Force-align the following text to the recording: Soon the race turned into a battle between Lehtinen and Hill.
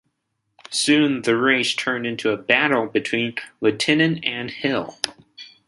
Soon 0.71 1.21
the 1.21 1.37
race 1.37 1.75
turned 1.75 2.07
into 2.07 2.31
a 2.31 2.35
battle 2.35 2.87
between 2.87 3.35
Lehtinen 3.61 4.19
and 4.25 4.49
Hill. 4.49 4.97